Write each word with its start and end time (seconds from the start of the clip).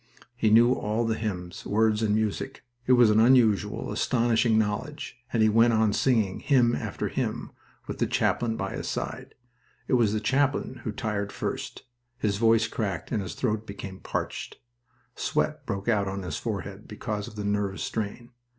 He 0.35 0.49
knew 0.49 0.73
all 0.73 1.05
the 1.05 1.13
hymns, 1.13 1.63
words 1.63 2.01
and 2.01 2.15
music. 2.15 2.63
It 2.87 2.93
was 2.93 3.11
an 3.11 3.19
unusual, 3.19 3.91
astonishing 3.91 4.57
knowledge, 4.57 5.17
and 5.31 5.43
he 5.43 5.47
went 5.49 5.73
on 5.73 5.93
singing, 5.93 6.39
hymn 6.39 6.75
after 6.75 7.07
hymn, 7.09 7.51
with 7.85 7.99
the 7.99 8.07
chaplain 8.07 8.57
by 8.57 8.75
his 8.75 8.87
side. 8.87 9.35
It 9.87 9.93
was 9.93 10.11
the 10.11 10.19
chaplain 10.19 10.81
who 10.85 10.91
tired 10.91 11.31
first. 11.31 11.83
His 12.17 12.37
voice 12.37 12.67
cracked 12.67 13.11
and 13.11 13.21
his 13.21 13.35
throat 13.35 13.67
became 13.67 13.99
parched. 13.99 14.57
Sweat 15.15 15.67
broke 15.67 15.87
out 15.87 16.07
on 16.07 16.23
his 16.23 16.37
forehead, 16.39 16.87
because 16.87 17.27
of 17.27 17.35
the 17.35 17.45
nervous 17.45 17.83
strain. 17.83 18.31